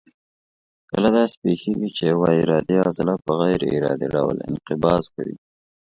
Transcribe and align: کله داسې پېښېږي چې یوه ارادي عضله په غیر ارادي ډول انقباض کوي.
کله 0.91 1.09
داسې 1.17 1.35
پېښېږي 1.43 1.89
چې 1.97 2.03
یوه 2.11 2.27
ارادي 2.41 2.77
عضله 2.87 3.13
په 3.25 3.31
غیر 3.39 3.61
ارادي 3.75 4.07
ډول 4.15 4.35
انقباض 4.49 5.03
کوي. 5.15 5.35